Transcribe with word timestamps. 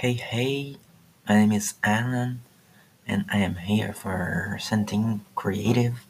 Hey 0.00 0.14
hey, 0.14 0.76
my 1.28 1.34
name 1.34 1.52
is 1.52 1.74
Alan 1.84 2.40
and 3.06 3.26
I 3.30 3.36
am 3.40 3.56
here 3.56 3.92
for 3.92 4.56
something 4.58 5.26
creative. 5.34 6.06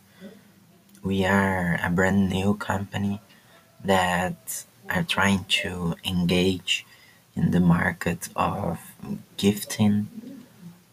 We 1.03 1.25
are 1.25 1.77
a 1.83 1.91
brand 1.91 2.31
new 2.31 2.55
company 2.55 3.21
that 3.85 4.65
are 4.89 5.03
trying 5.03 5.43
to 5.63 5.97
engage 6.05 6.87
in 7.35 7.51
the 7.51 7.59
market 7.59 8.29
of 8.37 8.79
gifting, 9.37 10.07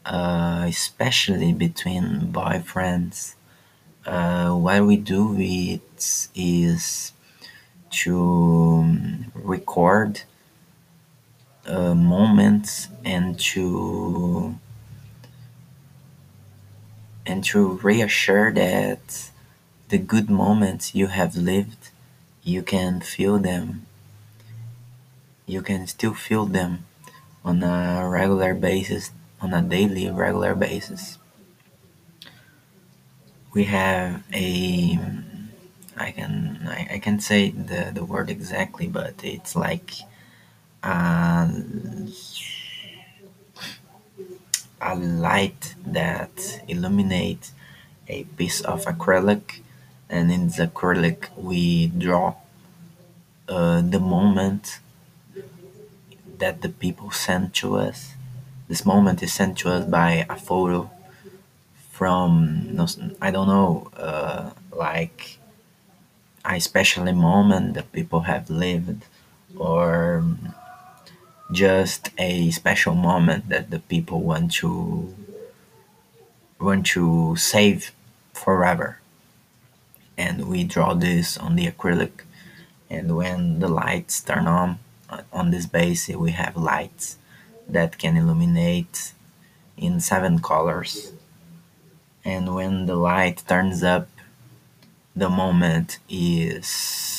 uh, 0.04 0.66
especially 0.68 1.54
between 1.54 2.32
boyfriends. 2.34 3.36
Uh, 4.08 4.56
what 4.56 4.82
we 4.82 4.98
do 4.98 5.36
it 5.38 6.30
is 6.34 7.14
to 7.92 9.24
record 9.36 10.24
uh, 11.68 11.94
moments 11.94 12.88
and 13.04 13.40
to 13.40 14.56
and 17.26 17.44
to 17.44 17.80
reassure 17.84 18.52
that 18.54 19.30
the 19.90 19.98
good 19.98 20.30
moments 20.30 20.96
you 20.96 21.08
have 21.08 21.36
lived 21.36 21.90
you 22.44 22.62
can 22.62 23.02
feel 23.02 23.38
them. 23.38 23.86
You 25.46 25.62
can 25.62 25.86
still 25.86 26.14
feel 26.14 26.46
them 26.46 26.86
on 27.44 27.62
a 27.62 28.08
regular 28.08 28.54
basis 28.54 29.12
on 29.42 29.54
a 29.54 29.62
daily 29.62 30.10
regular 30.10 30.56
basis. 30.56 31.18
We 33.54 33.66
have 33.66 34.24
a 34.34 35.00
i 36.00 36.12
can 36.12 36.60
i, 36.70 36.88
I 36.94 37.00
can 37.00 37.20
say 37.20 37.50
the, 37.50 37.92
the 37.92 38.06
word 38.06 38.30
exactly 38.30 38.88
but 38.88 39.16
it's 39.24 39.56
like 39.56 39.94
a, 40.84 41.48
a 44.82 44.96
light 44.96 45.76
that 45.86 46.62
illuminates 46.68 47.54
a 48.08 48.24
piece 48.38 48.62
of 48.62 48.86
acrylic. 48.86 49.62
And 50.10 50.32
in 50.32 50.48
the 50.48 50.68
acrylic 50.74 51.30
we 51.38 51.88
draw 51.88 52.36
uh, 53.50 53.82
the 53.82 54.00
moment 54.00 54.80
that 56.38 56.62
the 56.62 56.70
people 56.70 57.12
send 57.12 57.54
to 57.56 57.76
us. 57.76 58.14
This 58.68 58.86
moment 58.86 59.24
is 59.24 59.34
sent 59.34 59.58
to 59.60 59.70
us 59.72 59.86
by 59.86 60.26
a 60.30 60.36
photo 60.36 60.90
from 61.92 62.78
i 63.22 63.32
don't 63.32 63.48
know 63.48 63.90
uh, 63.98 64.52
like 64.72 65.40
a 66.46 66.60
special 66.60 67.04
moment 67.14 67.74
that 67.74 67.92
people 67.92 68.22
have 68.22 68.50
lived 68.50 69.04
or 69.58 70.24
just 71.52 72.10
a 72.18 72.52
special 72.52 72.94
moment 72.94 73.50
that 73.50 73.70
the 73.70 73.80
people 73.80 74.22
want 74.22 74.52
to 74.52 75.14
want 76.60 76.86
to 76.88 77.36
save 77.36 77.92
forever. 78.34 79.00
And 80.18 80.48
we 80.48 80.64
draw 80.64 80.94
this 80.94 81.38
on 81.38 81.56
the 81.56 81.68
acrylic. 81.68 82.24
And 82.90 83.16
when 83.16 83.60
the 83.60 83.68
lights 83.68 84.22
turn 84.22 84.48
on 84.48 84.80
uh, 85.10 85.22
on 85.32 85.52
this 85.52 85.66
base 85.66 86.08
we 86.10 86.32
have 86.32 86.58
lights 86.58 87.18
that 87.68 87.98
can 87.98 88.18
illuminate 88.18 89.14
in 89.78 90.00
seven 90.00 90.40
colors. 90.40 91.12
And 92.26 92.56
when 92.56 92.88
the 92.88 92.96
light 92.96 93.44
turns 93.48 93.84
up 93.84 94.10
the 95.16 95.30
moment 95.30 96.00
is 96.10 97.17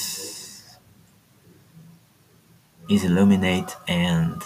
is 2.89 3.05
illuminate 3.05 3.77
and 3.87 4.43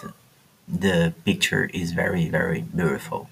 the 0.69 1.12
picture 1.25 1.71
is 1.73 1.93
very 1.93 2.29
very 2.29 2.62
beautiful 2.62 3.29